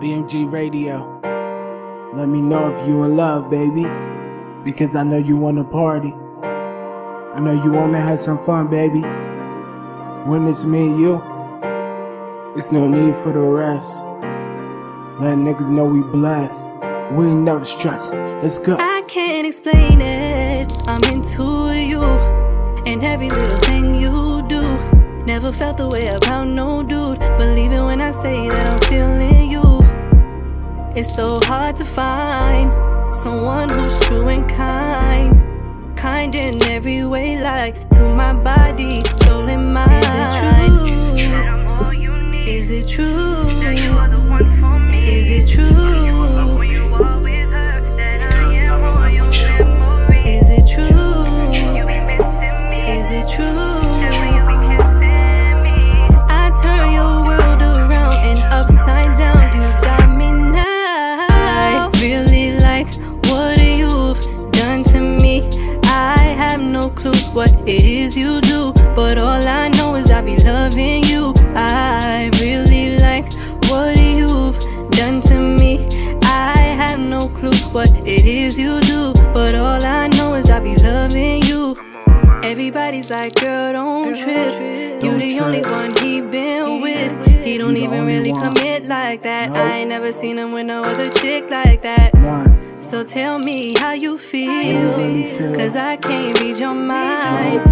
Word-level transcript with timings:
BMG 0.00 0.50
Radio. 0.50 1.20
Let 2.14 2.26
me 2.26 2.40
know 2.40 2.70
if 2.70 2.88
you 2.88 3.02
in 3.04 3.18
love, 3.18 3.50
baby. 3.50 3.84
Because 4.64 4.96
I 4.96 5.02
know 5.02 5.18
you 5.18 5.36
wanna 5.36 5.62
party. 5.62 6.14
I 6.42 7.38
know 7.38 7.52
you 7.52 7.70
wanna 7.70 8.00
have 8.00 8.18
some 8.18 8.38
fun, 8.38 8.68
baby. 8.68 9.02
When 10.26 10.48
it's 10.48 10.64
me 10.64 10.86
and 10.86 10.98
you, 10.98 11.16
it's 12.56 12.72
no 12.72 12.88
need 12.88 13.14
for 13.16 13.32
the 13.32 13.42
rest. 13.42 14.06
Let 15.20 15.36
niggas 15.36 15.68
know 15.68 15.84
we 15.84 16.00
blessed. 16.00 16.80
We 17.12 17.26
ain't 17.26 17.42
never 17.42 17.66
stress. 17.66 18.10
Let's 18.42 18.58
go. 18.58 18.76
I 18.80 19.02
can't 19.06 19.46
explain 19.46 20.00
it. 20.00 20.72
I'm 20.86 21.04
into 21.12 21.72
you 21.74 22.02
and 22.86 23.04
every 23.04 23.28
little 23.28 23.58
thing 23.58 23.96
you 23.96 24.42
do. 24.48 24.62
Never 25.26 25.52
felt 25.52 25.76
the 25.76 25.88
way 25.88 26.08
about 26.08 26.48
no 26.48 26.82
dude. 26.82 27.09
It's 31.00 31.14
so 31.14 31.40
hard 31.44 31.76
to 31.76 31.84
find 31.86 32.68
someone 33.24 33.70
who's 33.70 33.98
true 34.00 34.28
and 34.28 34.46
kind. 34.50 35.32
Kind 35.96 36.34
in 36.34 36.62
every 36.68 37.06
way, 37.06 37.40
like 37.40 37.88
to 37.96 38.02
my 38.14 38.34
body, 38.34 38.89
you 68.20 68.40
do, 68.42 68.72
but 68.94 69.16
all 69.16 69.42
I 69.48 69.68
know 69.68 69.94
is 69.94 70.10
I 70.10 70.20
be 70.20 70.36
loving 70.36 71.04
you. 71.04 71.32
I 71.54 72.30
really 72.40 72.98
like 72.98 73.26
what 73.70 73.96
you've 73.96 74.58
done 74.90 75.22
to 75.22 75.36
me. 75.40 75.72
I 76.22 76.58
have 76.82 77.00
no 77.00 77.28
clue 77.28 77.58
what 77.72 77.90
it 78.06 78.24
is 78.26 78.58
you 78.58 78.80
do, 78.82 79.14
but 79.32 79.54
all 79.54 79.82
I 79.82 80.08
know 80.08 80.34
is 80.34 80.50
I 80.50 80.60
be 80.60 80.76
loving 80.76 81.42
you. 81.44 81.76
Everybody's 82.42 83.08
like, 83.08 83.36
girl, 83.36 83.72
don't 83.72 84.14
trip. 84.16 84.52
You 85.02 85.12
the 85.16 85.40
only 85.40 85.62
one 85.62 85.90
he 85.96 86.20
been 86.20 86.82
with. 86.82 87.12
He 87.44 87.56
don't 87.56 87.76
even 87.76 88.04
really 88.04 88.32
commit 88.32 88.84
like 88.84 89.22
that. 89.22 89.56
I 89.56 89.78
ain't 89.78 89.88
never 89.88 90.12
seen 90.12 90.36
him 90.36 90.52
with 90.52 90.66
no 90.66 90.84
other 90.84 91.08
chick 91.10 91.48
like 91.48 91.80
that. 91.82 92.10
So 92.82 93.04
tell 93.04 93.38
me 93.38 93.74
how 93.78 93.92
you 93.92 94.18
feel? 94.18 95.56
Cause 95.56 95.76
I 95.76 95.96
can't 95.96 96.38
read 96.40 96.58
your 96.58 96.74
mind. 96.74 97.69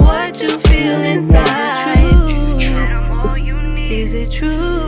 What 0.00 0.40
you 0.40 0.58
feel 0.60 1.00
inside. 1.00 2.30
Is 2.30 2.48
it 2.48 2.60
true? 2.60 3.34
Is 3.76 4.14
it 4.14 4.30
true? 4.30 4.79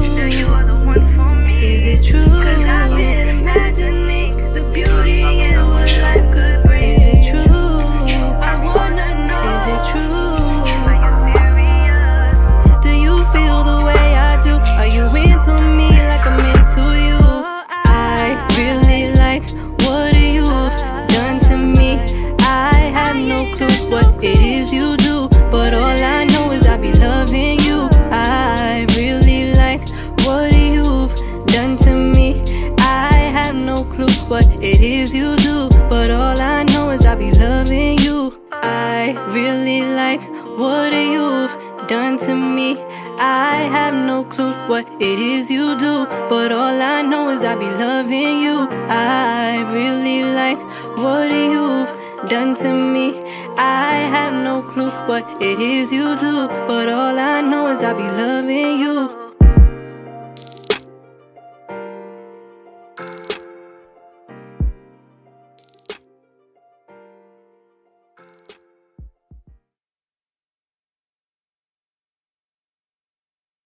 I 39.14 39.34
really 39.34 39.82
like 39.82 40.22
what 40.56 40.94
you've 40.94 41.52
done 41.86 42.18
to 42.20 42.34
me. 42.34 42.82
I 43.18 43.68
have 43.70 43.92
no 43.92 44.24
clue 44.24 44.54
what 44.68 44.86
it 44.88 45.18
is 45.18 45.50
you 45.50 45.78
do, 45.78 46.06
but 46.30 46.50
all 46.50 46.80
I 46.80 47.02
know 47.02 47.28
is 47.28 47.42
I 47.42 47.54
be 47.54 47.66
loving 47.66 48.40
you. 48.40 48.66
I 48.88 49.68
really 49.70 50.24
like 50.24 50.60
what 50.96 51.30
you've 51.30 51.92
done 52.30 52.54
to 52.56 52.72
me. 52.72 53.20
I 53.58 54.08
have 54.16 54.32
no 54.32 54.62
clue 54.62 54.90
what 55.06 55.28
it 55.42 55.58
is 55.60 55.92
you 55.92 56.16
do, 56.16 56.48
but 56.66 56.88
all 56.88 57.18
I 57.18 57.42
know 57.42 57.68
is 57.68 57.82
I 57.82 57.92
be 57.92 58.08
loving 58.22 58.78
you. 58.78 59.21